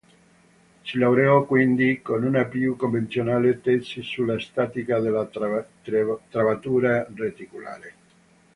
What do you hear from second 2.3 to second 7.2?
più convenzionale tesi sulla statica della travatura